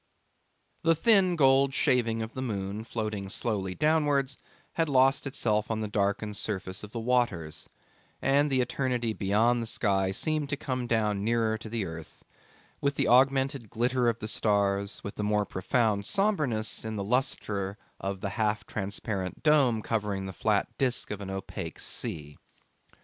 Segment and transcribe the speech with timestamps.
[0.81, 4.39] The thin gold shaving of the moon floating slowly downwards
[4.73, 7.69] had lost itself on the darkened surface of the waters,
[8.19, 12.23] and the eternity beyond the sky seemed to come down nearer to the earth,
[12.81, 17.77] with the augmented glitter of the stars, with the more profound sombreness in the lustre
[17.99, 22.39] of the half transparent dome covering the flat disc of an opaque sea.